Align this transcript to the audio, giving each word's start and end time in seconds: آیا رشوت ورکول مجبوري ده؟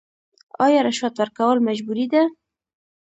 آیا 0.65 0.79
رشوت 0.87 1.13
ورکول 1.17 1.57
مجبوري 1.67 2.05
ده؟ 2.13 2.23